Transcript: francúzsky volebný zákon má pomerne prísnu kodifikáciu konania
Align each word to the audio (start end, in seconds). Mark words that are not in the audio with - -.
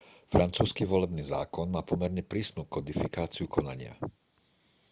francúzsky 0.33 0.81
volebný 0.93 1.21
zákon 1.35 1.67
má 1.75 1.81
pomerne 1.91 2.23
prísnu 2.31 2.61
kodifikáciu 2.75 3.45
konania 3.57 3.93